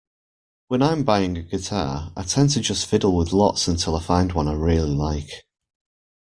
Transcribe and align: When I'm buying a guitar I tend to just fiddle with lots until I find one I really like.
When 0.67 0.81
I'm 0.81 1.03
buying 1.03 1.37
a 1.37 1.43
guitar 1.43 2.11
I 2.17 2.23
tend 2.23 2.49
to 2.53 2.59
just 2.61 2.87
fiddle 2.87 3.15
with 3.15 3.31
lots 3.33 3.67
until 3.67 3.95
I 3.95 4.01
find 4.01 4.33
one 4.33 4.47
I 4.47 4.53
really 4.53 4.89
like. 4.89 5.29